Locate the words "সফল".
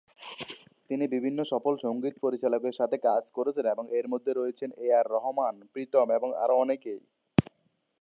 1.51-1.73